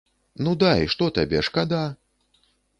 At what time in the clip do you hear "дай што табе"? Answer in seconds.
0.63-1.45